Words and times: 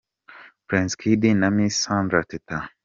Prince 0.67 0.93
Kid 1.01 1.21
na 1.39 1.47
Miss 1.55 1.75
Sandra 1.83 2.21
Teta. 2.29 2.57